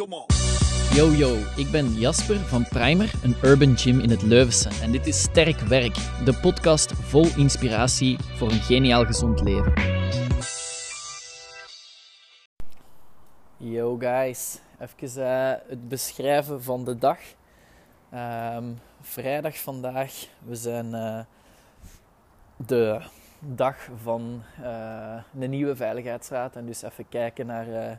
come 0.00 0.14
on. 0.14 0.26
Yo 0.94 1.10
yo, 1.10 1.36
ik 1.56 1.70
ben 1.70 1.92
Jasper 1.92 2.36
van 2.36 2.68
Primer, 2.68 3.12
een 3.22 3.34
urban 3.42 3.76
gym 3.76 4.00
in 4.00 4.10
het 4.10 4.22
Leuvense. 4.22 4.68
En 4.82 4.92
dit 4.92 5.06
is 5.06 5.22
Sterk 5.22 5.60
Werk, 5.60 5.94
de 6.24 6.38
podcast 6.40 6.92
vol 6.92 7.26
inspiratie 7.36 8.18
voor 8.18 8.50
een 8.50 8.60
geniaal 8.60 9.04
gezond 9.04 9.40
leven. 9.40 9.72
Yo 13.56 13.96
guys, 13.96 14.58
even 14.78 15.22
uh, 15.22 15.52
het 15.68 15.88
beschrijven 15.88 16.62
van 16.62 16.84
de 16.84 16.98
dag. 16.98 17.18
Um, 18.56 18.78
vrijdag 19.00 19.58
vandaag, 19.58 20.26
we 20.38 20.54
zijn 20.54 20.86
uh, 20.86 21.20
de 22.56 23.00
dag 23.38 23.88
van 24.02 24.42
uh, 24.60 25.22
een 25.40 25.50
nieuwe 25.50 25.76
veiligheidsraad 25.76 26.56
en 26.56 26.66
dus 26.66 26.82
even 26.82 27.08
kijken 27.08 27.46
naar 27.46 27.98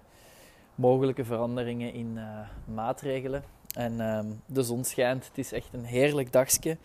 mogelijke 0.81 1.25
veranderingen 1.25 1.93
in 1.93 2.11
uh, 2.15 2.23
maatregelen. 2.65 3.43
En 3.75 3.99
um, 3.99 4.41
de 4.45 4.63
zon 4.63 4.83
schijnt, 4.83 5.27
het 5.27 5.37
is 5.37 5.51
echt 5.51 5.73
een 5.73 5.85
heerlijk 5.85 6.31
dagje. 6.31 6.69
Um, 6.69 6.77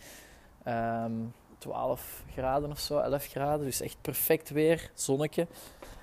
ehm, 0.65 1.13
12 1.59 2.25
graden 2.33 2.71
of 2.71 2.79
zo, 2.79 2.99
11 2.99 3.27
graden, 3.27 3.65
dus 3.65 3.81
echt 3.81 3.97
perfect 4.01 4.51
weer, 4.51 4.91
zonnetje. 4.95 5.47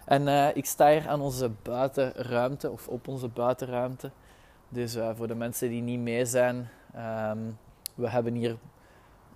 En 0.05 0.21
uh, 0.21 0.55
ik 0.55 0.65
sta 0.65 0.91
hier 0.91 1.07
aan 1.07 1.21
onze 1.21 1.49
buitenruimte, 1.61 2.71
of 2.71 2.87
op 2.87 3.07
onze 3.07 3.27
buitenruimte. 3.27 4.11
Dus 4.69 4.95
uh, 4.95 5.09
voor 5.15 5.27
de 5.27 5.35
mensen 5.35 5.69
die 5.69 5.81
niet 5.81 5.99
mee 5.99 6.25
zijn, 6.25 6.69
um, 6.95 7.57
we 7.95 8.09
hebben 8.09 8.33
hier 8.33 8.57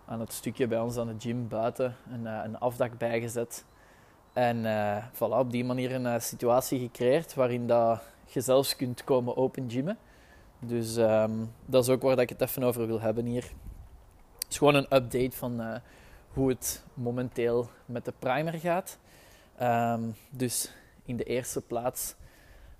aan 0.05 0.19
het 0.19 0.33
stukje 0.33 0.67
bij 0.67 0.79
ons 0.79 0.97
aan 0.97 1.07
de 1.07 1.15
gym 1.17 1.47
buiten 1.47 1.95
een, 2.11 2.25
een 2.25 2.59
afdak 2.59 2.97
bijgezet. 2.97 3.65
En 4.33 4.65
voilà, 5.13 5.37
op 5.39 5.51
die 5.51 5.65
manier 5.65 5.91
een 5.91 6.21
situatie 6.21 6.79
gecreëerd 6.79 7.33
waarin 7.33 7.67
dat 7.67 8.01
je 8.27 8.41
zelfs 8.41 8.75
kunt 8.75 9.03
komen 9.03 9.37
open 9.37 9.71
gymmen. 9.71 9.97
Dus 10.59 10.95
um, 10.95 11.53
dat 11.65 11.83
is 11.83 11.89
ook 11.89 12.01
waar 12.01 12.19
ik 12.19 12.29
het 12.29 12.41
even 12.41 12.63
over 12.63 12.87
wil 12.87 12.99
hebben 12.99 13.25
hier. 13.25 13.43
Het 14.39 14.47
is 14.49 14.57
gewoon 14.57 14.75
een 14.75 14.95
update 14.95 15.31
van 15.31 15.61
uh, 15.61 15.75
hoe 16.27 16.49
het 16.49 16.83
momenteel 16.93 17.69
met 17.85 18.05
de 18.05 18.13
primer 18.19 18.53
gaat. 18.53 18.97
Um, 19.61 20.15
dus 20.29 20.71
in 21.05 21.17
de 21.17 21.23
eerste 21.23 21.61
plaats, 21.61 22.15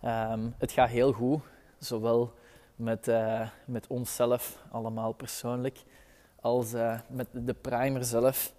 um, 0.06 0.56
het 0.58 0.72
gaat 0.72 0.90
heel 0.90 1.12
goed. 1.12 1.42
Zowel 1.80 2.34
met, 2.76 3.08
uh, 3.08 3.50
met 3.66 3.88
onszelf 3.88 4.64
allemaal 4.72 5.12
persoonlijk, 5.12 5.84
als 6.42 6.74
uh, 6.74 7.00
met 7.10 7.28
de 7.32 7.54
primer 7.54 8.04
zelf. 8.04 8.54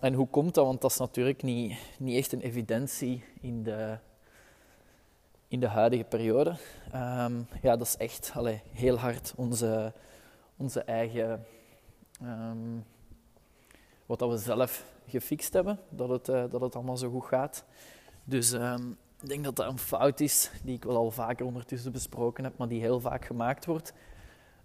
en 0.00 0.14
hoe 0.14 0.28
komt 0.28 0.54
dat? 0.54 0.66
Want 0.66 0.80
dat 0.80 0.90
is 0.90 0.98
natuurlijk 0.98 1.42
niet, 1.42 1.78
niet 1.98 2.16
echt 2.16 2.32
een 2.32 2.40
evidentie 2.40 3.24
in 3.40 3.62
de 3.62 3.98
in 5.52 5.60
de 5.60 5.66
huidige 5.66 6.04
periode. 6.04 6.50
Um, 6.94 7.46
ja, 7.62 7.76
dat 7.76 7.86
is 7.86 7.96
echt 7.96 8.32
allee, 8.34 8.60
heel 8.70 8.98
hard 8.98 9.32
onze, 9.36 9.92
onze 10.56 10.82
eigen. 10.82 11.44
Um, 12.22 12.84
wat 14.06 14.18
dat 14.18 14.30
we 14.30 14.36
zelf 14.36 14.84
gefixt 15.06 15.52
hebben, 15.52 15.78
dat 15.88 16.08
het, 16.08 16.28
uh, 16.28 16.44
dat 16.50 16.60
het 16.60 16.74
allemaal 16.74 16.96
zo 16.96 17.10
goed 17.10 17.24
gaat. 17.24 17.64
Dus 18.24 18.52
um, 18.52 18.96
ik 19.20 19.28
denk 19.28 19.44
dat 19.44 19.56
dat 19.56 19.68
een 19.68 19.78
fout 19.78 20.20
is 20.20 20.50
die 20.64 20.74
ik 20.74 20.84
wel 20.84 20.96
al 20.96 21.10
vaker 21.10 21.46
ondertussen 21.46 21.92
besproken 21.92 22.44
heb, 22.44 22.56
maar 22.56 22.68
die 22.68 22.80
heel 22.80 23.00
vaak 23.00 23.24
gemaakt 23.24 23.66
wordt 23.66 23.92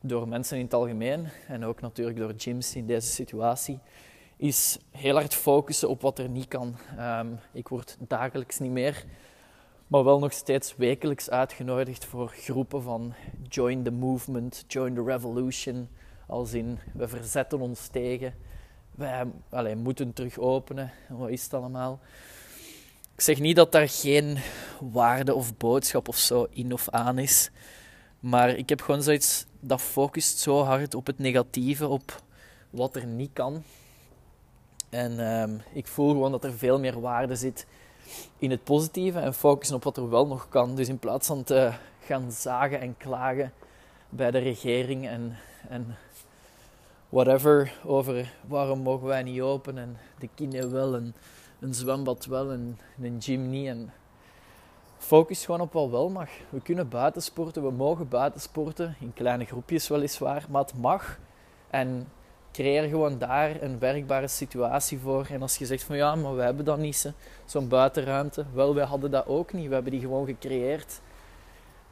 door 0.02 0.28
mensen 0.28 0.58
in 0.58 0.64
het 0.64 0.74
algemeen 0.74 1.28
en 1.48 1.66
ook 1.66 1.82
natuurlijk 1.82 2.18
door 2.18 2.34
gyms 2.38 2.76
in 2.76 2.86
deze 2.86 3.08
situatie, 3.08 3.80
is 4.38 4.80
heel 4.92 5.16
hard 5.16 5.34
focussen 5.34 5.90
op 5.90 6.02
wat 6.02 6.20
er 6.20 6.30
niet 6.30 6.48
kan. 6.48 6.76
ik 7.52 7.68
word 7.68 7.98
dagelijks 8.00 8.60
niet 8.60 8.72
meer 8.72 9.06
maar 9.88 10.04
wel 10.04 10.20
nog 10.20 10.34
steeds 10.34 10.76
wekelijks 10.76 11.30
uitgenodigd 11.30 12.06
voor 12.06 12.30
groepen 12.30 12.84
van 12.84 13.14
Join 13.50 13.84
the 13.84 13.92
Movement, 13.92 14.64
Join 14.68 14.94
the 14.94 15.04
Revolution. 15.04 15.90
Als 16.28 16.54
in, 16.54 16.80
we 16.94 17.08
verzetten 17.08 17.60
ons 17.60 17.88
tegen, 17.88 18.34
wij 19.50 19.76
moeten 19.76 20.14
terug 20.14 20.38
openen. 20.38 20.92
Wat 21.10 21.30
is 21.30 21.44
het 21.44 21.54
allemaal? 21.54 22.00
Ik 23.14 23.22
zeg 23.22 23.40
niet 23.40 23.56
dat 23.56 23.72
daar 23.72 23.90
geen 23.90 24.38
waarde 24.80 25.34
of 25.34 25.58
boodschap 25.58 26.08
of 26.08 26.18
zo 26.18 26.48
in 26.50 26.74
of 26.74 26.90
aan 26.90 27.18
is. 27.18 27.52
Maar 28.20 28.50
ik 28.50 28.70
heb 28.70 28.82
gewoon 28.82 29.04
zoiets 29.04 29.46
dat 29.60 29.82
focust 29.82 30.38
zo 30.38 30.64
hard 30.64 30.96
op 30.96 31.06
het 31.06 31.18
negatieve, 31.18 31.88
op 31.88 32.22
wat 32.70 32.96
er 32.96 33.06
niet 33.06 33.34
kan. 33.34 33.64
En 34.90 35.20
um, 35.20 35.62
ik 35.74 35.88
voel 35.88 36.10
gewoon 36.10 36.32
dat 36.32 36.44
er 36.44 36.54
veel 36.54 36.80
meer 36.80 37.02
waarde 37.02 37.36
zit 37.36 37.66
in 38.38 38.52
het 38.52 38.64
positieve 38.64 39.20
en 39.20 39.34
focussen 39.34 39.76
op 39.76 39.84
wat 39.84 39.98
er 39.98 40.10
wel 40.10 40.28
nog 40.28 40.50
kan. 40.50 40.76
Dus 40.76 40.88
in 40.88 41.00
plaats 41.00 41.28
van 41.28 41.44
te 41.44 41.72
gaan 42.00 42.32
zagen 42.32 42.80
en 42.80 42.98
klagen 42.98 43.54
bij 44.10 44.32
de 44.32 44.38
regering 44.38 45.08
en, 45.08 45.38
en 45.70 45.98
whatever 47.10 47.74
over 47.86 48.34
waarom 48.48 48.80
mogen 48.80 49.08
wij 49.08 49.24
niet 49.24 49.42
open 49.42 49.78
en 49.78 49.98
de 50.20 50.30
kine 50.36 50.68
wel 50.68 50.96
en 50.96 51.16
een 51.60 51.74
zwembad 51.74 52.26
wel 52.26 52.52
en 52.52 52.80
een 53.02 53.22
gym 53.22 53.50
niet. 53.50 53.68
En 53.68 53.94
focus 54.98 55.46
gewoon 55.46 55.62
op 55.62 55.74
wat 55.74 55.90
wel 55.90 56.10
mag. 56.10 56.30
We 56.50 56.62
kunnen 56.62 56.90
buitensporten, 56.90 57.64
we 57.64 57.72
mogen 57.72 58.10
buitensporten, 58.10 58.96
in 59.00 59.14
kleine 59.14 59.46
groepjes 59.46 59.88
weliswaar, 59.88 60.46
maar 60.50 60.62
het 60.62 60.78
mag. 60.78 61.20
En 61.70 62.08
creëer 62.58 62.90
gewoon 62.90 63.18
daar 63.18 63.62
een 63.62 63.80
werkbare 63.80 64.28
situatie 64.28 65.00
voor. 65.00 65.28
En 65.32 65.42
als 65.42 65.58
je 65.58 65.66
zegt 65.66 65.84
van 65.84 65.96
ja, 65.96 66.16
maar 66.16 66.36
we 66.36 66.42
hebben 66.42 66.66
dat 66.66 66.78
niet, 66.78 67.14
zo'n 67.46 67.68
buitenruimte. 67.68 68.46
Wel, 68.54 68.76
wij 68.76 68.86
hadden 68.86 69.12
dat 69.12 69.28
ook 69.28 69.54
niet. 69.54 69.68
We 69.68 69.74
hebben 69.74 69.92
die 69.92 70.02
gewoon 70.02 70.26
gecreëerd. 70.26 71.02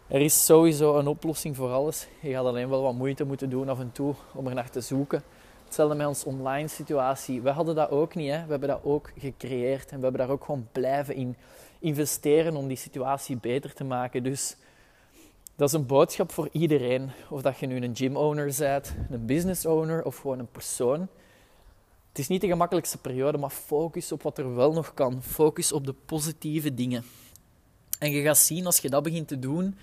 Er 0.07 0.21
is 0.21 0.45
sowieso 0.45 0.97
een 0.97 1.07
oplossing 1.07 1.55
voor 1.55 1.71
alles. 1.71 2.07
Je 2.19 2.31
gaat 2.31 2.45
alleen 2.45 2.69
wel 2.69 2.81
wat 2.81 2.93
moeite 2.93 3.25
moeten 3.25 3.49
doen 3.49 3.69
af 3.69 3.79
en 3.79 3.91
toe 3.91 4.13
om 4.33 4.47
er 4.47 4.53
naar 4.53 4.69
te 4.69 4.81
zoeken. 4.81 5.23
Hetzelfde 5.65 5.95
met 5.95 6.07
onze 6.07 6.25
online 6.25 6.67
situatie. 6.67 7.41
We 7.41 7.49
hadden 7.49 7.75
dat 7.75 7.89
ook 7.89 8.15
niet. 8.15 8.31
Hè. 8.31 8.43
We 8.43 8.51
hebben 8.51 8.69
dat 8.69 8.83
ook 8.83 9.11
gecreëerd. 9.17 9.89
En 9.89 9.97
we 9.97 10.03
hebben 10.03 10.21
daar 10.21 10.29
ook 10.29 10.43
gewoon 10.43 10.67
blijven 10.71 11.15
in 11.15 11.37
investeren 11.79 12.55
om 12.55 12.67
die 12.67 12.77
situatie 12.77 13.37
beter 13.37 13.73
te 13.73 13.83
maken. 13.83 14.23
Dus 14.23 14.57
dat 15.55 15.67
is 15.67 15.73
een 15.73 15.85
boodschap 15.85 16.31
voor 16.31 16.49
iedereen. 16.51 17.11
Of 17.29 17.41
dat 17.41 17.57
je 17.57 17.67
nu 17.67 17.81
een 17.81 17.95
gym 17.95 18.17
owner 18.17 18.55
bent, 18.57 18.95
een 19.09 19.25
business 19.25 19.65
owner 19.65 20.05
of 20.05 20.17
gewoon 20.17 20.39
een 20.39 20.51
persoon. 20.51 20.99
Het 22.09 22.19
is 22.19 22.27
niet 22.27 22.41
de 22.41 22.47
gemakkelijkste 22.47 22.97
periode, 22.97 23.37
maar 23.37 23.49
focus 23.49 24.11
op 24.11 24.21
wat 24.21 24.37
er 24.37 24.55
wel 24.55 24.73
nog 24.73 24.93
kan. 24.93 25.21
Focus 25.21 25.71
op 25.71 25.85
de 25.85 25.93
positieve 26.05 26.73
dingen. 26.73 27.03
En 27.99 28.11
je 28.11 28.21
gaat 28.21 28.37
zien, 28.37 28.65
als 28.65 28.79
je 28.79 28.89
dat 28.89 29.03
begint 29.03 29.27
te 29.27 29.39
doen, 29.39 29.77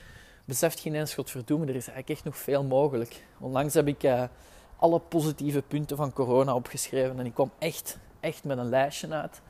beseft 0.45 0.81
je 0.81 0.89
ineens, 0.89 1.15
godverdomme, 1.15 1.67
er 1.67 1.75
is 1.75 1.87
eigenlijk 1.87 2.09
echt 2.09 2.25
nog 2.25 2.37
veel 2.37 2.65
mogelijk. 2.65 3.25
Onlangs 3.39 3.75
heb 3.75 3.87
ik 3.87 4.03
uh, 4.03 4.25
alle 4.77 4.99
positieve 5.01 5.63
punten 5.63 5.97
van 5.97 6.13
corona 6.13 6.55
opgeschreven 6.55 7.19
en 7.19 7.27
ik 7.27 7.35
kwam 7.35 7.51
echt, 7.59 7.99
echt 8.21 8.45
met 8.45 8.59
een 8.59 8.69
lijstje 8.69 9.09
uit. 9.09 9.41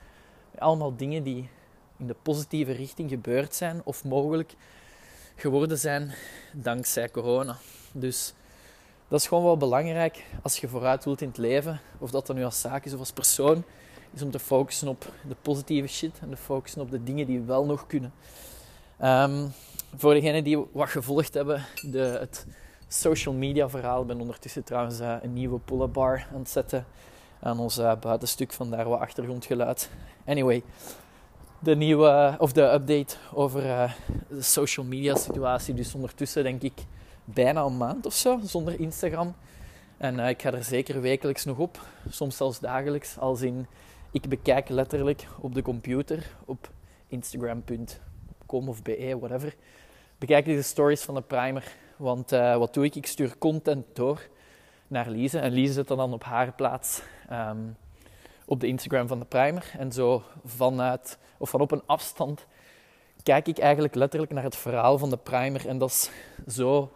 Allemaal 0.58 0.96
dingen 0.96 1.22
die 1.22 1.48
in 1.96 2.06
de 2.06 2.16
positieve 2.22 2.72
richting 2.72 3.10
gebeurd 3.10 3.54
zijn 3.54 3.80
of 3.84 4.04
mogelijk 4.04 4.54
geworden 5.36 5.78
zijn 5.78 6.12
dankzij 6.52 7.10
corona. 7.10 7.56
Dus 7.92 8.34
dat 9.08 9.20
is 9.20 9.26
gewoon 9.26 9.44
wel 9.44 9.56
belangrijk 9.56 10.24
als 10.42 10.58
je 10.58 10.68
vooruit 10.68 11.04
wilt 11.04 11.20
in 11.20 11.28
het 11.28 11.38
leven, 11.38 11.80
of 11.98 12.10
dat 12.10 12.26
dan 12.26 12.36
nu 12.36 12.44
als 12.44 12.60
zaak 12.60 12.84
is 12.84 12.92
of 12.92 12.98
als 12.98 13.12
persoon, 13.12 13.64
is 14.14 14.22
om 14.22 14.30
te 14.30 14.38
focussen 14.38 14.88
op 14.88 15.12
de 15.28 15.36
positieve 15.42 15.88
shit 15.88 16.18
en 16.20 16.30
te 16.30 16.36
focussen 16.36 16.80
op 16.80 16.90
de 16.90 17.02
dingen 17.02 17.26
die 17.26 17.40
wel 17.40 17.64
nog 17.64 17.86
kunnen. 17.86 18.12
Um, 19.02 19.52
voor 19.96 20.14
degenen 20.14 20.44
die 20.44 20.66
wat 20.72 20.88
gevolgd 20.88 21.34
hebben, 21.34 21.64
de, 21.90 21.98
het 21.98 22.46
social 22.88 23.34
media 23.34 23.68
verhaal, 23.68 24.00
ik 24.00 24.06
ben 24.06 24.20
ondertussen 24.20 24.64
trouwens 24.64 25.00
uh, 25.00 25.16
een 25.22 25.32
nieuwe 25.32 25.58
pull-up 25.58 25.92
bar 25.92 26.26
aan 26.32 26.38
het 26.38 26.50
zetten 26.50 26.86
aan 27.40 27.58
ons 27.58 27.78
uh, 27.78 27.92
buitenstuk, 28.00 28.52
vandaar 28.52 28.88
wat 28.88 29.00
achtergrondgeluid. 29.00 29.90
Anyway, 30.26 30.62
de 31.62 31.76
nieuwe, 31.76 32.34
of 32.38 32.52
de 32.52 32.62
update 32.62 33.16
over 33.34 33.64
uh, 33.64 33.92
de 34.28 34.42
social 34.42 34.86
media 34.86 35.14
situatie. 35.14 35.74
Dus 35.74 35.94
ondertussen 35.94 36.42
denk 36.42 36.62
ik 36.62 36.84
bijna 37.24 37.62
een 37.62 37.76
maand 37.76 38.06
of 38.06 38.14
zo 38.14 38.40
zonder 38.44 38.80
Instagram. 38.80 39.34
En 39.96 40.18
uh, 40.18 40.28
ik 40.28 40.42
ga 40.42 40.52
er 40.52 40.64
zeker 40.64 41.00
wekelijks 41.00 41.44
nog 41.44 41.58
op, 41.58 41.80
soms 42.08 42.36
zelfs 42.36 42.60
dagelijks. 42.60 43.18
Als 43.18 43.42
in, 43.42 43.66
ik 44.10 44.28
bekijk 44.28 44.68
letterlijk 44.68 45.26
op 45.40 45.54
de 45.54 45.62
computer, 45.62 46.26
op 46.44 46.70
instagram.com 47.08 48.68
of 48.68 48.82
be, 48.82 49.16
whatever. 49.20 49.54
Bekijk 50.18 50.46
ik 50.46 50.56
de 50.56 50.62
stories 50.62 51.02
van 51.02 51.14
de 51.14 51.22
primer. 51.22 51.72
Want 51.96 52.32
uh, 52.32 52.56
wat 52.56 52.74
doe 52.74 52.84
ik? 52.84 52.94
Ik 52.94 53.06
stuur 53.06 53.38
content 53.38 53.86
door 53.92 54.28
naar 54.88 55.10
Lise. 55.10 55.38
En 55.38 55.52
Lise 55.52 55.72
zet 55.72 55.88
dat 55.88 55.98
dan 55.98 56.12
op 56.12 56.24
haar 56.24 56.52
plaats. 56.52 57.02
Um, 57.32 57.76
op 58.52 58.60
de 58.60 58.66
Instagram 58.66 59.08
van 59.08 59.18
de 59.18 59.24
Primer. 59.24 59.72
En 59.78 59.92
zo 59.92 60.22
vanuit, 60.44 61.18
of 61.38 61.50
van 61.50 61.60
op 61.60 61.70
een 61.70 61.82
afstand, 61.86 62.46
kijk 63.22 63.48
ik 63.48 63.58
eigenlijk 63.58 63.94
letterlijk 63.94 64.32
naar 64.32 64.42
het 64.42 64.56
verhaal 64.56 64.98
van 64.98 65.10
de 65.10 65.16
Primer. 65.16 65.68
En 65.68 65.78
dat 65.78 65.90
is 65.90 66.10
zo 66.54 66.92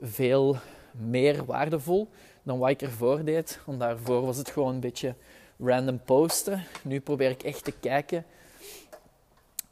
veel 0.00 0.56
meer 0.90 1.44
waardevol 1.44 2.08
dan 2.42 2.58
wat 2.58 2.70
ik 2.70 2.82
ervoor 2.82 3.24
deed. 3.24 3.60
Want 3.64 3.80
daarvoor 3.80 4.26
was 4.26 4.36
het 4.36 4.50
gewoon 4.50 4.74
een 4.74 4.80
beetje 4.80 5.14
random 5.58 6.00
posten. 6.04 6.64
Nu 6.82 7.00
probeer 7.00 7.30
ik 7.30 7.42
echt 7.42 7.64
te 7.64 7.72
kijken 7.72 8.24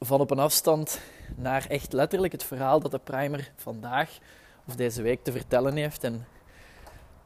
van 0.01 0.21
op 0.21 0.31
een 0.31 0.39
afstand 0.39 1.01
naar 1.37 1.67
echt 1.69 1.93
letterlijk 1.93 2.33
het 2.33 2.45
verhaal 2.45 2.81
dat 2.81 2.91
de 2.91 2.99
primer 2.99 3.53
vandaag 3.57 4.19
of 4.67 4.77
deze 4.77 5.03
week 5.03 5.25
te 5.25 5.33
vertellen 5.33 5.77
heeft. 5.77 6.05
En 6.05 6.27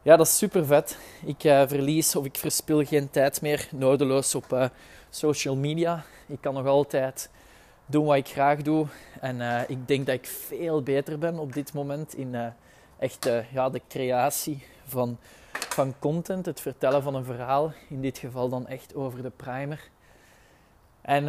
ja, 0.08 0.16
dat 0.16 0.26
is 0.26 0.36
super 0.36 0.66
vet. 0.66 0.98
Ik 1.24 1.44
uh, 1.44 1.62
verlies 1.66 2.16
of 2.16 2.24
ik 2.24 2.36
verspil 2.36 2.84
geen 2.84 3.10
tijd 3.10 3.42
meer 3.42 3.68
nodeloos 3.70 4.34
op 4.34 4.52
uh, 4.52 4.68
social 5.10 5.56
media. 5.56 6.04
Ik 6.26 6.40
kan 6.40 6.54
nog 6.54 6.66
altijd 6.66 7.30
doen 7.86 8.04
wat 8.04 8.16
ik 8.16 8.28
graag 8.28 8.62
doe. 8.62 8.86
En 9.20 9.36
uh, 9.36 9.60
ik 9.66 9.88
denk 9.88 10.06
dat 10.06 10.14
ik 10.14 10.26
veel 10.26 10.82
beter 10.82 11.18
ben 11.18 11.38
op 11.38 11.52
dit 11.52 11.72
moment 11.72 12.14
in 12.14 12.52
echt 12.98 13.28
ja, 13.52 13.70
de 13.70 13.80
creatie 13.88 14.64
van, 14.84 15.18
van 15.52 15.94
content, 15.98 16.46
het 16.46 16.60
vertellen 16.60 17.02
van 17.02 17.14
een 17.14 17.24
verhaal. 17.24 17.72
In 17.88 18.00
dit 18.00 18.18
geval 18.18 18.48
dan 18.48 18.66
echt 18.66 18.94
over 18.94 19.22
de 19.22 19.32
primer. 19.36 19.88
En 21.00 21.24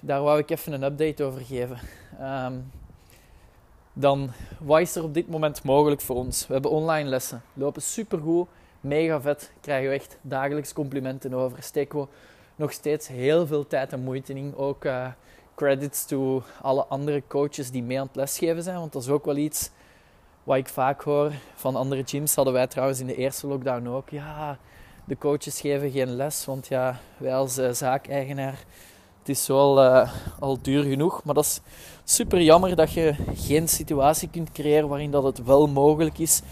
daar 0.00 0.22
wou 0.22 0.38
ik 0.38 0.50
even 0.50 0.72
een 0.72 0.82
update 0.82 1.24
over 1.24 1.40
geven. 1.40 1.78
Um, 2.20 2.70
dan 4.00 4.30
wat 4.60 4.80
is 4.80 4.96
er 4.96 5.02
op 5.02 5.14
dit 5.14 5.28
moment 5.28 5.62
mogelijk 5.62 6.00
voor 6.00 6.16
ons? 6.16 6.46
We 6.46 6.52
hebben 6.52 6.70
online 6.70 7.08
lessen, 7.08 7.42
lopen 7.54 7.82
supergoed, 7.82 8.48
mega 8.80 9.20
vet, 9.20 9.52
krijgen 9.60 9.88
we 9.88 9.94
echt 9.94 10.18
dagelijks 10.22 10.72
complimenten 10.72 11.34
over. 11.34 11.62
Steken 11.62 11.98
we 11.98 12.06
nog 12.56 12.72
steeds 12.72 13.08
heel 13.08 13.46
veel 13.46 13.66
tijd 13.66 13.92
en 13.92 14.02
moeite 14.02 14.32
in. 14.32 14.56
Ook 14.56 14.84
uh, 14.84 15.06
credits 15.54 16.04
to 16.04 16.42
alle 16.62 16.84
andere 16.84 17.22
coaches 17.26 17.70
die 17.70 17.82
mee 17.82 18.00
aan 18.00 18.06
het 18.06 18.16
lesgeven 18.16 18.62
zijn, 18.62 18.78
want 18.78 18.92
dat 18.92 19.02
is 19.02 19.08
ook 19.08 19.24
wel 19.24 19.36
iets 19.36 19.70
wat 20.44 20.56
ik 20.56 20.68
vaak 20.68 21.02
hoor 21.02 21.32
van 21.54 21.76
andere 21.76 22.02
gyms. 22.04 22.34
Hadden 22.34 22.54
wij 22.54 22.66
trouwens 22.66 23.00
in 23.00 23.06
de 23.06 23.16
eerste 23.16 23.46
lockdown 23.46 23.88
ook. 23.88 24.08
Ja, 24.08 24.58
de 25.04 25.18
coaches 25.18 25.60
geven 25.60 25.90
geen 25.90 26.16
les, 26.16 26.44
want 26.44 26.66
ja, 26.66 27.00
wij 27.16 27.34
als 27.34 27.58
uh, 27.58 27.70
zaakeigenaar 27.70 28.64
het 29.20 29.28
is 29.28 29.46
wel 29.46 29.84
uh, 29.84 30.12
al 30.38 30.58
duur 30.62 30.82
genoeg, 30.82 31.24
maar 31.24 31.34
dat 31.34 31.44
is 31.44 31.60
super 32.04 32.42
jammer 32.42 32.76
dat 32.76 32.92
je 32.92 33.14
geen 33.34 33.68
situatie 33.68 34.28
kunt 34.28 34.52
creëren 34.52 34.88
waarin 34.88 35.10
dat 35.10 35.24
het 35.24 35.44
wel 35.44 35.68
mogelijk 35.68 36.18
is 36.18 36.42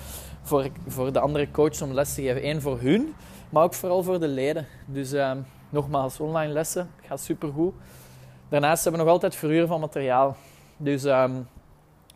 voor, 0.43 0.69
voor 0.87 1.12
de 1.12 1.20
andere 1.20 1.50
coaches 1.50 1.82
om 1.82 1.93
les 1.93 2.15
te 2.15 2.23
geven. 2.23 2.49
Eén 2.49 2.61
voor 2.61 2.81
hun, 2.81 3.15
maar 3.50 3.62
ook 3.62 3.75
vooral 3.75 4.03
voor 4.03 4.20
de 4.20 4.29
leden. 4.29 4.67
Dus 4.87 5.12
uh, 5.12 5.32
nogmaals, 5.70 6.20
online 6.20 6.53
lessen 6.53 6.91
gaat 7.06 7.20
super 7.20 7.53
goed. 7.53 7.75
Daarnaast 8.49 8.82
hebben 8.82 9.00
we 9.00 9.06
nog 9.06 9.14
altijd 9.14 9.35
verhuur 9.37 9.67
van 9.67 9.81
materiaal. 9.81 10.37
Dus 10.76 11.05
um, 11.05 11.49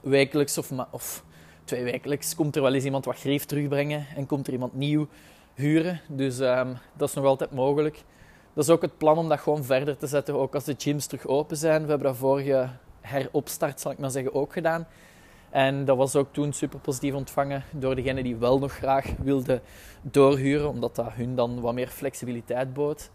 wekelijks 0.01 0.59
of, 0.59 0.71
of 0.91 1.25
twee 1.65 1.85
wekelijks 1.85 2.35
komt 2.35 2.57
er 2.57 2.63
wel 2.63 2.75
eens 2.75 2.85
iemand 2.85 3.05
wat 3.05 3.19
grief 3.19 3.45
terugbrengen 3.45 4.07
en 4.17 4.27
komt 4.27 4.47
er 4.47 4.53
iemand 4.53 4.75
nieuw 4.75 5.07
huren. 5.55 6.01
Dus 6.09 6.39
um, 6.39 6.79
dat 6.97 7.09
is 7.09 7.15
nog 7.15 7.25
altijd 7.25 7.53
mogelijk 7.53 8.05
dat 8.55 8.65
is 8.65 8.71
ook 8.71 8.83
het 8.83 8.99
plan 8.99 9.19
om 9.19 9.29
dat 9.29 9.41
gewoon 9.41 9.65
verder 9.65 9.97
te 9.97 10.07
zetten, 10.07 10.35
ook 10.35 10.55
als 10.55 10.65
de 10.65 10.75
gyms 10.79 11.07
terug 11.07 11.27
open 11.27 11.57
zijn. 11.57 11.83
We 11.83 11.89
hebben 11.89 12.07
dat 12.07 12.17
vorige 12.17 12.69
heropstart, 13.01 13.81
zal 13.81 13.93
ik 13.93 13.99
maar 13.99 14.11
zeggen, 14.11 14.35
ook 14.35 14.53
gedaan. 14.53 14.87
En 15.51 15.85
dat 15.85 15.97
was 15.97 16.17
ook 16.17 16.33
toen 16.33 16.53
super 16.53 16.79
positief 16.79 17.15
ontvangen 17.15 17.65
door 17.71 17.95
degenen 17.95 18.25
die 18.25 18.37
wel 18.37 18.59
nog 18.59 18.73
graag 18.73 19.07
wilden 19.23 19.61
doorhuren, 20.03 20.69
omdat 20.69 20.95
dat 20.95 21.13
hun 21.13 21.35
dan 21.35 21.61
wat 21.61 21.75
meer 21.75 21.89
flexibiliteit 21.89 22.75
bood. 22.75 23.11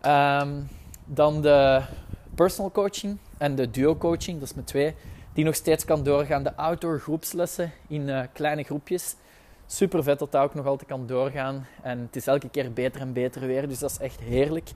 Ehm, 0.00 0.60
dan 1.04 1.42
de 1.42 1.82
personal 2.34 2.70
coaching 2.70 3.18
en 3.38 3.54
de 3.54 3.70
duo 3.70 3.96
coaching, 3.96 4.38
dat 4.38 4.48
is 4.48 4.54
met 4.54 4.66
twee, 4.66 4.94
die 5.32 5.44
nog 5.44 5.54
steeds 5.54 5.84
kan 5.84 6.02
doorgaan. 6.02 6.42
De 6.42 6.56
outdoor 6.56 7.00
groepslessen 7.00 7.72
in 7.86 8.08
uh, 8.08 8.22
kleine 8.32 8.62
groepjes 8.62 9.16
super 9.70 10.02
vet 10.02 10.18
dat 10.18 10.32
dat 10.32 10.42
ook 10.42 10.54
nog 10.54 10.66
altijd 10.66 10.88
kan 10.88 11.06
doorgaan. 11.06 11.66
En 11.82 11.98
het 11.98 12.16
is 12.16 12.26
elke 12.26 12.48
keer 12.48 12.72
beter 12.72 13.00
en 13.00 13.12
beter 13.12 13.46
weer, 13.46 13.68
dus 13.68 13.78
dat 13.78 13.90
is 13.90 13.98
echt 13.98 14.20
heerlijk. 14.20 14.70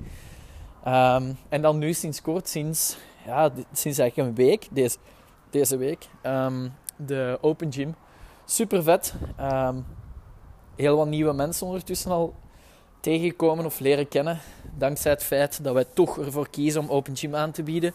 Um, 0.87 1.37
en 1.49 1.63
dan 1.63 1.79
nu 1.79 1.93
sinds 1.93 2.23
kort, 2.23 2.49
sinds, 2.49 2.97
ja, 3.27 3.51
sinds 3.73 3.99
eigenlijk 3.99 4.29
een 4.29 4.45
week, 4.45 4.69
deze, 4.71 4.97
deze 5.51 5.77
week, 5.77 6.09
um, 6.27 6.75
de 6.97 7.39
Open 7.41 7.73
Gym. 7.73 7.95
Super 8.45 8.83
vet. 8.83 9.15
Um, 9.41 9.87
heel 10.77 10.97
wat 10.97 11.07
nieuwe 11.07 11.33
mensen 11.33 11.67
ondertussen 11.67 12.11
al 12.11 12.35
tegengekomen 13.01 13.65
of 13.65 13.81
leren 13.81 14.09
kennen. 14.09 14.41
Dankzij 14.79 15.11
het 15.11 15.23
feit 15.23 15.65
dat 15.65 15.75
wij 15.75 15.85
toch 15.85 16.19
ervoor 16.19 16.51
kiezen 16.51 16.81
om 16.81 16.89
Open 16.89 17.17
Gym 17.17 17.35
aan 17.35 17.51
te 17.51 17.63
bieden. 17.63 17.93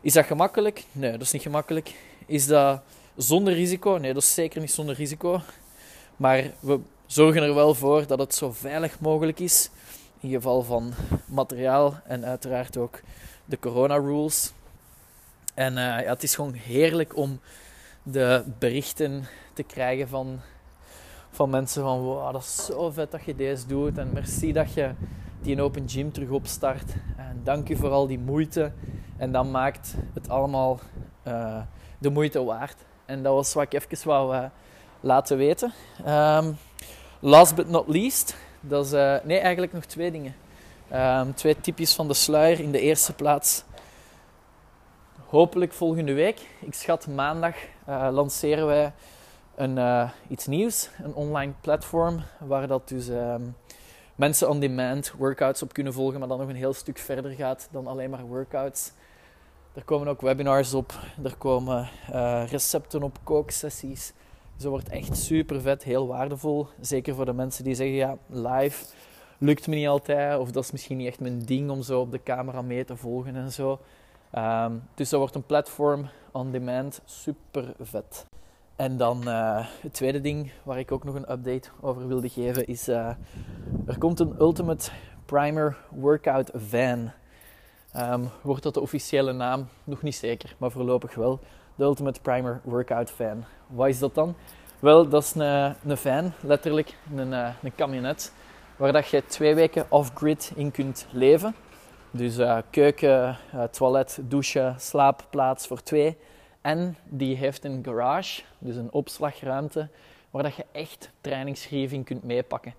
Is 0.00 0.12
dat 0.12 0.24
gemakkelijk? 0.24 0.84
Nee, 0.92 1.12
dat 1.12 1.20
is 1.20 1.32
niet 1.32 1.42
gemakkelijk. 1.42 1.94
Is 2.26 2.46
dat 2.46 2.82
zonder 3.16 3.54
risico? 3.54 3.96
Nee, 3.96 4.12
dat 4.12 4.22
is 4.22 4.34
zeker 4.34 4.60
niet 4.60 4.72
zonder 4.72 4.94
risico. 4.94 5.40
Maar 6.18 6.50
we 6.60 6.80
zorgen 7.06 7.42
er 7.42 7.54
wel 7.54 7.74
voor 7.74 8.06
dat 8.06 8.18
het 8.18 8.34
zo 8.34 8.52
veilig 8.52 9.00
mogelijk 9.00 9.40
is. 9.40 9.70
In 10.20 10.30
geval 10.30 10.62
van 10.62 10.92
materiaal 11.24 12.00
en 12.04 12.24
uiteraard 12.24 12.76
ook 12.76 13.00
de 13.44 13.58
corona 13.58 13.96
rules. 13.96 14.52
En 15.54 15.72
uh, 15.72 15.78
ja, 15.78 16.02
het 16.02 16.22
is 16.22 16.34
gewoon 16.34 16.52
heerlijk 16.52 17.16
om 17.16 17.40
de 18.02 18.44
berichten 18.58 19.24
te 19.52 19.62
krijgen 19.62 20.08
van, 20.08 20.40
van 21.30 21.50
mensen 21.50 21.82
van 21.82 22.00
wow, 22.00 22.32
dat 22.32 22.42
is 22.42 22.64
zo 22.64 22.90
vet 22.90 23.10
dat 23.10 23.24
je 23.24 23.36
deze 23.36 23.66
doet. 23.66 23.98
En 23.98 24.12
merci 24.12 24.52
dat 24.52 24.72
je 24.72 24.90
die 25.40 25.62
open 25.62 25.88
gym 25.88 26.12
terug 26.12 26.30
opstart. 26.30 26.92
En 27.16 27.40
dank 27.44 27.68
je 27.68 27.76
voor 27.76 27.90
al 27.90 28.06
die 28.06 28.18
moeite. 28.18 28.72
En 29.16 29.32
dat 29.32 29.46
maakt 29.46 29.94
het 30.14 30.28
allemaal 30.28 30.80
uh, 31.26 31.60
de 31.98 32.10
moeite 32.10 32.44
waard. 32.44 32.84
En 33.04 33.22
dat 33.22 33.34
was 33.34 33.54
wat 33.54 33.72
ik 33.72 33.72
even 33.72 34.06
wou 34.08 34.34
uh, 34.36 34.44
laten 35.00 35.36
weten. 35.36 35.72
Um, 36.06 36.58
last 37.20 37.54
but 37.54 37.68
not 37.68 37.88
least, 37.88 38.36
dat 38.60 38.84
is, 38.84 38.92
uh, 38.92 39.16
nee, 39.22 39.38
eigenlijk 39.38 39.72
nog 39.72 39.84
twee 39.84 40.10
dingen. 40.10 40.34
Um, 40.94 41.34
twee 41.34 41.60
tipjes 41.60 41.94
van 41.94 42.08
de 42.08 42.14
sluier. 42.14 42.60
In 42.60 42.72
de 42.72 42.80
eerste 42.80 43.12
plaats, 43.12 43.64
hopelijk 45.26 45.72
volgende 45.72 46.12
week. 46.12 46.40
Ik 46.60 46.74
schat 46.74 47.06
maandag 47.06 47.54
uh, 47.88 48.08
lanceren 48.10 48.66
wij 48.66 48.92
een, 49.54 49.76
uh, 49.76 50.10
iets 50.28 50.46
nieuws, 50.46 50.90
een 51.02 51.14
online 51.14 51.52
platform 51.60 52.22
waar 52.38 52.66
dat 52.66 52.88
dus 52.88 53.08
um, 53.08 53.56
mensen 54.14 54.48
on 54.48 54.60
demand 54.60 55.12
workouts 55.18 55.62
op 55.62 55.72
kunnen 55.72 55.92
volgen, 55.92 56.18
maar 56.18 56.28
dan 56.28 56.38
nog 56.38 56.48
een 56.48 56.56
heel 56.56 56.72
stuk 56.72 56.98
verder 56.98 57.30
gaat 57.30 57.68
dan 57.70 57.86
alleen 57.86 58.10
maar 58.10 58.26
workouts. 58.26 58.92
Er 59.74 59.84
komen 59.84 60.08
ook 60.08 60.20
webinars 60.20 60.74
op, 60.74 60.92
er 61.24 61.36
komen 61.36 61.88
recepten 62.46 63.02
op, 63.02 63.18
kooksessies. 63.24 64.12
Dat 64.58 64.70
wordt 64.70 64.88
echt 64.88 65.16
super 65.16 65.60
vet, 65.60 65.82
heel 65.82 66.06
waardevol. 66.06 66.66
Zeker 66.80 67.14
voor 67.14 67.24
de 67.24 67.32
mensen 67.32 67.64
die 67.64 67.74
zeggen, 67.74 67.96
ja, 67.96 68.16
live 68.26 68.84
lukt 69.38 69.66
me 69.66 69.74
niet 69.74 69.88
altijd. 69.88 70.38
Of 70.38 70.50
dat 70.50 70.64
is 70.64 70.70
misschien 70.70 70.96
niet 70.96 71.06
echt 71.06 71.20
mijn 71.20 71.38
ding 71.38 71.70
om 71.70 71.82
zo 71.82 72.00
op 72.00 72.10
de 72.10 72.22
camera 72.22 72.62
mee 72.62 72.84
te 72.84 72.96
volgen 72.96 73.36
en 73.36 73.52
zo. 73.52 73.80
Um, 74.34 74.82
dus 74.94 75.08
dat 75.08 75.20
wordt 75.20 75.34
een 75.34 75.46
platform 75.46 76.08
on 76.32 76.50
demand, 76.50 77.00
super 77.04 77.74
vet. 77.80 78.26
En 78.76 78.96
dan 78.96 79.28
uh, 79.28 79.66
het 79.80 79.92
tweede 79.92 80.20
ding 80.20 80.50
waar 80.62 80.78
ik 80.78 80.92
ook 80.92 81.04
nog 81.04 81.14
een 81.14 81.32
update 81.32 81.68
over 81.80 82.08
wilde 82.08 82.28
geven 82.28 82.66
is... 82.66 82.88
Uh, 82.88 83.08
er 83.86 83.98
komt 83.98 84.20
een 84.20 84.34
Ultimate 84.40 84.90
Primer 85.24 85.76
Workout 85.90 86.50
Van. 86.54 87.10
Um, 87.96 88.28
wordt 88.42 88.62
dat 88.62 88.74
de 88.74 88.80
officiële 88.80 89.32
naam? 89.32 89.68
Nog 89.84 90.02
niet 90.02 90.16
zeker, 90.16 90.54
maar 90.58 90.70
voorlopig 90.70 91.14
wel 91.14 91.40
de 91.74 91.84
Ultimate 91.84 92.20
Primer 92.20 92.60
Workout 92.64 93.10
Fan. 93.10 93.44
Wat 93.66 93.88
is 93.88 93.98
dat 93.98 94.14
dan? 94.14 94.34
Wel, 94.78 95.08
dat 95.08 95.22
is 95.22 95.34
een, 95.34 95.74
een 95.86 95.96
fan, 95.96 96.32
letterlijk 96.40 96.96
een, 97.16 97.32
eh, 97.32 97.48
een 97.62 97.74
camionet, 97.74 98.32
waar 98.76 98.92
dat 98.92 99.08
je 99.08 99.26
twee 99.26 99.54
weken 99.54 99.86
off-grid 99.88 100.52
in 100.54 100.70
kunt 100.70 101.06
leven. 101.10 101.54
Dus 102.10 102.38
uh, 102.38 102.58
keuken, 102.70 103.36
uh, 103.54 103.62
toilet, 103.62 104.18
douche, 104.22 104.74
slaapplaats 104.76 105.66
voor 105.66 105.82
twee. 105.82 106.16
En 106.60 106.96
die 107.04 107.36
heeft 107.36 107.64
een 107.64 107.84
garage, 107.84 108.42
dus 108.58 108.76
een 108.76 108.92
opslagruimte, 108.92 109.88
waar 110.30 110.42
dat 110.42 110.54
je 110.54 110.64
echt 110.72 111.10
trainingsschrift 111.20 111.92
in 111.92 112.04
kunt 112.04 112.24
meepakken. 112.24 112.74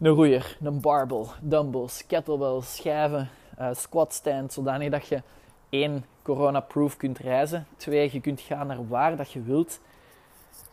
Een 0.00 0.08
roeier, 0.08 0.56
een 0.62 0.80
barbell, 0.80 1.24
dumbbells, 1.40 2.06
kettlebells, 2.06 2.76
schijven, 2.76 3.28
squat 3.72 4.12
stand, 4.12 4.52
zodanig 4.52 4.90
dat 4.90 5.06
je 5.06 5.22
één, 5.68 6.04
corona-proof 6.22 6.96
kunt 6.96 7.18
reizen. 7.18 7.66
Twee, 7.76 8.10
je 8.12 8.20
kunt 8.20 8.40
gaan 8.40 8.66
naar 8.66 8.88
waar 8.88 9.16
dat 9.16 9.32
je 9.32 9.42
wilt. 9.42 9.80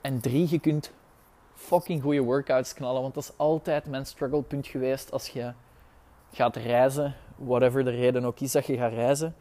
En 0.06 0.20
drie, 0.20 0.48
je 0.50 0.60
kunt 0.60 0.92
fucking 1.54 2.02
goede 2.02 2.22
workouts 2.22 2.74
knallen. 2.74 3.02
Want 3.02 3.14
dat 3.14 3.24
is 3.24 3.38
altijd 3.38 3.86
mijn 3.86 4.06
strugglepunt 4.06 4.68
geweest 4.68 5.12
als 5.12 5.28
je 5.28 5.52
gaat 6.32 6.56
reizen. 6.56 7.16
Whatever 7.36 7.84
de 7.84 7.90
reden 7.90 8.26
ook 8.26 8.40
is 8.40 8.52
dat 8.52 8.66
je 8.66 8.78
gaat 8.78 8.92
reizen. 8.92 9.36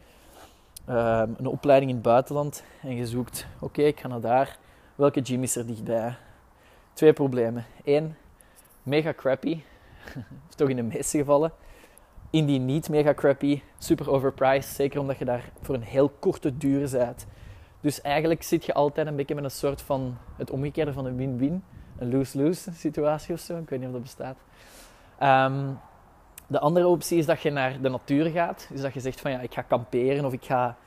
Ehm, 0.85 1.29
een 1.37 1.47
opleiding 1.47 1.89
in 1.89 1.97
het 1.97 2.05
buitenland. 2.05 2.63
En 2.81 2.95
je 2.95 3.07
zoekt, 3.07 3.47
oké, 3.59 3.81
ik 3.81 3.99
ga 3.99 4.07
naar 4.07 4.21
daar. 4.21 4.57
Welke 4.95 5.21
gym 5.23 5.43
is 5.43 5.55
er 5.55 5.65
dichtbij? 5.65 6.15
Twee 6.93 7.13
problemen. 7.13 7.65
Eén, 7.83 8.15
mega 8.83 9.13
crappy. 9.13 9.61
toch 10.55 10.69
in 10.69 10.75
de 10.75 10.83
meeste 10.83 11.17
gevallen 11.17 11.51
indie 12.29 12.59
niet 12.59 12.89
mega 12.89 13.13
crappy, 13.13 13.61
super 13.77 14.11
overpriced. 14.11 14.75
Zeker 14.75 14.99
omdat 14.99 15.17
je 15.17 15.25
daar 15.25 15.51
voor 15.61 15.75
een 15.75 15.83
heel 15.83 16.09
korte 16.09 16.57
duur 16.57 16.89
bent. 16.91 17.25
Dus 17.85 18.01
eigenlijk 18.01 18.43
zit 18.43 18.65
je 18.65 18.73
altijd 18.73 19.07
een 19.07 19.15
beetje 19.15 19.35
met 19.35 19.43
een 19.43 19.51
soort 19.51 19.81
van 19.81 20.17
het 20.37 20.51
omgekeerde 20.51 20.93
van 20.93 21.05
een 21.05 21.15
win-win. 21.15 21.63
Een 21.97 22.11
lose-lose 22.11 22.71
situatie 22.73 23.33
of 23.33 23.39
zo. 23.39 23.57
Ik 23.57 23.69
weet 23.69 23.79
niet 23.79 23.87
of 23.87 23.93
dat 23.93 24.01
bestaat. 24.01 24.37
Ehm, 25.19 25.71
de 26.47 26.59
andere 26.59 26.87
optie 26.87 27.17
is 27.17 27.25
dat 27.25 27.41
je 27.41 27.49
naar 27.49 27.81
de 27.81 27.89
natuur 27.89 28.25
gaat. 28.25 28.67
Dus 28.71 28.81
dat 28.81 28.93
je 28.93 28.99
zegt 28.99 29.21
van 29.21 29.31
ja, 29.31 29.39
ik 29.39 29.53
ga 29.53 29.61
kamperen 29.61 30.25
of 30.25 30.33
ik 30.33 30.43
ga 30.43 30.77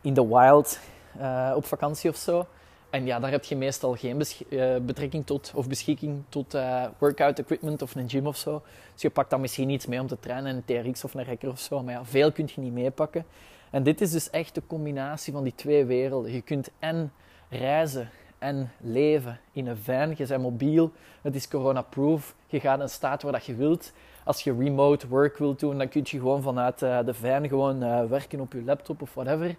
in 0.00 0.14
the 0.14 0.28
wild 0.28 0.78
uh, 1.20 1.52
op 1.56 1.64
vakantie 1.64 2.10
of 2.10 2.16
zo. 2.16 2.46
En 2.90 3.06
ja, 3.06 3.20
daar 3.20 3.30
heb 3.30 3.44
je 3.44 3.56
meestal 3.56 3.94
geen 3.94 4.22
uh, 4.48 4.76
betrekking 4.76 5.26
tot 5.26 5.52
of 5.54 5.68
beschikking 5.68 6.22
tot 6.28 6.54
uh, 6.54 6.84
workout 6.98 7.38
equipment 7.38 7.82
of 7.82 7.94
een 7.94 8.10
gym 8.10 8.26
of 8.26 8.36
zo. 8.36 8.62
Dus 8.92 9.02
je 9.02 9.10
pakt 9.10 9.30
dan 9.30 9.40
misschien 9.40 9.70
iets 9.70 9.86
mee 9.86 10.00
om 10.00 10.06
te 10.06 10.20
trainen, 10.20 10.56
een 10.56 10.82
TRX 10.82 11.04
of 11.04 11.14
een 11.14 11.24
rekker 11.24 11.48
of 11.48 11.60
zo. 11.60 11.82
Maar 11.82 11.94
ja, 11.94 12.04
veel 12.04 12.32
kun 12.32 12.48
je 12.54 12.60
niet 12.60 12.72
meepakken. 12.72 13.24
En 13.72 13.82
dit 13.82 14.00
is 14.00 14.10
dus 14.10 14.30
echt 14.30 14.54
de 14.54 14.62
combinatie 14.66 15.32
van 15.32 15.42
die 15.42 15.54
twee 15.54 15.84
werelden. 15.84 16.32
Je 16.32 16.40
kunt 16.40 16.70
en 16.78 17.12
reizen 17.48 18.10
en 18.38 18.72
leven 18.80 19.40
in 19.52 19.66
een 19.66 19.76
van. 19.76 20.14
Je 20.16 20.26
bent 20.26 20.42
mobiel, 20.42 20.92
het 21.22 21.34
is 21.34 21.48
corona-proof. 21.48 22.34
Je 22.46 22.60
gaat 22.60 22.80
in 22.80 22.88
staat 22.88 23.22
waar 23.22 23.32
dat 23.32 23.44
je 23.44 23.54
wilt. 23.54 23.92
Als 24.24 24.42
je 24.42 24.56
remote 24.56 25.08
work 25.08 25.36
wilt 25.36 25.60
doen, 25.60 25.78
dan 25.78 25.88
kun 25.88 26.00
je 26.04 26.18
gewoon 26.18 26.42
vanuit 26.42 26.82
uh, 26.82 27.04
de 27.04 27.14
van 27.14 27.48
gewoon 27.48 27.82
uh, 27.82 28.04
werken 28.04 28.40
op 28.40 28.52
je 28.52 28.62
laptop 28.64 29.02
of 29.02 29.14
whatever. 29.14 29.56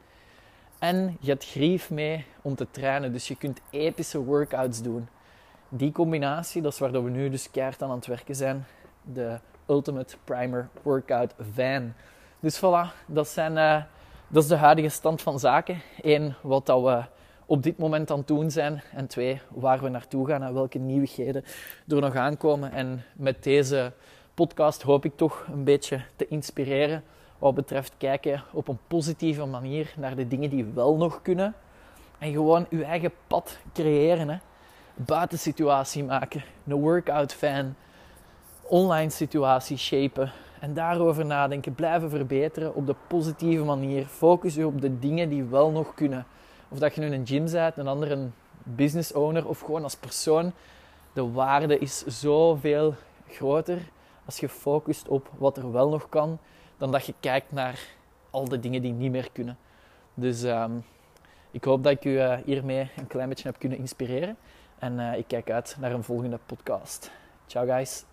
En 0.79 1.17
je 1.19 1.29
hebt 1.29 1.45
grief 1.45 1.89
mee 1.89 2.25
om 2.41 2.55
te 2.55 2.67
trainen, 2.71 3.11
dus 3.11 3.27
je 3.27 3.35
kunt 3.35 3.61
epische 3.69 4.23
workouts 4.23 4.81
doen. 4.81 5.07
Die 5.69 5.91
combinatie, 5.91 6.61
dat 6.61 6.73
is 6.73 6.79
waar 6.79 7.03
we 7.03 7.09
nu 7.09 7.29
dus 7.29 7.51
keihard 7.51 7.81
aan 7.81 7.91
het 7.91 8.05
werken 8.05 8.35
zijn. 8.35 8.65
De 9.01 9.39
Ultimate 9.67 10.15
Primer 10.23 10.69
Workout 10.81 11.33
Van. 11.53 11.93
Dus 12.39 12.57
voilà, 12.57 13.05
dat, 13.05 13.27
zijn, 13.27 13.51
uh, 13.51 13.83
dat 14.33 14.43
is 14.43 14.49
de 14.49 14.55
huidige 14.55 14.89
stand 14.89 15.21
van 15.21 15.39
zaken. 15.39 15.81
Eén, 16.01 16.35
wat 16.41 16.65
dat 16.65 16.81
we 16.83 17.03
op 17.45 17.63
dit 17.63 17.77
moment 17.77 18.11
aan 18.11 18.17
het 18.17 18.27
doen 18.27 18.51
zijn. 18.51 18.81
En 18.93 19.07
twee, 19.07 19.41
waar 19.49 19.81
we 19.81 19.89
naartoe 19.89 20.27
gaan 20.27 20.43
en 20.43 20.53
welke 20.53 20.77
nieuwigheden 20.77 21.43
er 21.87 22.01
nog 22.01 22.15
aankomen. 22.15 22.71
En 22.71 23.03
met 23.13 23.43
deze 23.43 23.91
podcast 24.33 24.81
hoop 24.81 25.05
ik 25.05 25.11
toch 25.15 25.45
een 25.51 25.63
beetje 25.63 26.01
te 26.15 26.27
inspireren 26.27 27.03
wat 27.39 27.53
betreft 27.53 27.93
kijken 27.97 28.43
op 28.51 28.67
een 28.67 28.79
positieve 28.87 29.45
manier 29.45 29.93
naar 29.97 30.15
de 30.15 30.27
dingen 30.27 30.49
die 30.49 30.65
wel 30.65 30.95
nog 30.95 31.21
kunnen. 31.21 31.55
En 32.17 32.31
gewoon 32.31 32.65
je 32.69 32.83
eigen 32.83 33.11
pad 33.27 33.57
creëren. 33.73 34.29
Hè. 34.29 34.37
Buitensituatie 34.93 36.03
maken, 36.03 36.43
een 36.67 36.75
workout 36.75 37.33
fan, 37.33 37.75
online 38.61 39.09
situatie 39.09 39.77
shapen. 39.77 40.31
En 40.63 40.73
daarover 40.73 41.25
nadenken, 41.25 41.75
blijven 41.75 42.09
verbeteren 42.09 42.75
op 42.75 42.87
de 42.87 42.95
positieve 43.07 43.63
manier. 43.63 44.05
Focus 44.05 44.55
je 44.55 44.65
op 44.65 44.81
de 44.81 44.99
dingen 44.99 45.29
die 45.29 45.43
wel 45.43 45.71
nog 45.71 45.93
kunnen. 45.93 46.25
Of 46.69 46.79
dat 46.79 46.95
je 46.95 47.01
nu 47.01 47.13
een 47.13 47.27
gym 47.27 47.51
bent, 47.51 47.77
een 47.77 47.87
andere 47.87 48.27
business 48.63 49.13
owner 49.13 49.47
of 49.47 49.59
gewoon 49.59 49.83
als 49.83 49.95
persoon. 49.95 50.53
De 51.13 51.31
waarde 51.31 51.79
is 51.79 52.05
zoveel 52.05 52.95
groter 53.27 53.77
als 54.25 54.39
je 54.39 54.49
focust 54.49 55.07
op 55.07 55.29
wat 55.37 55.57
er 55.57 55.71
wel 55.71 55.89
nog 55.89 56.09
kan, 56.09 56.39
dan 56.77 56.91
dat 56.91 57.05
je 57.05 57.13
kijkt 57.19 57.51
naar 57.51 57.79
al 58.29 58.49
de 58.49 58.59
dingen 58.59 58.81
die 58.81 58.93
niet 58.93 59.11
meer 59.11 59.29
kunnen. 59.31 59.57
Dus 60.13 60.43
um, 60.43 60.83
ik 61.51 61.63
hoop 61.63 61.83
dat 61.83 61.91
ik 61.91 62.05
u 62.05 62.09
uh, 62.09 62.37
hiermee 62.45 62.89
een 62.97 63.07
klein 63.07 63.29
beetje 63.29 63.47
heb 63.47 63.59
kunnen 63.59 63.77
inspireren. 63.77 64.37
En 64.79 64.99
uh, 64.99 65.17
ik 65.17 65.27
kijk 65.27 65.51
uit 65.51 65.77
naar 65.79 65.91
een 65.91 66.03
volgende 66.03 66.39
podcast. 66.45 67.11
Ciao 67.47 67.65
guys. 67.65 68.12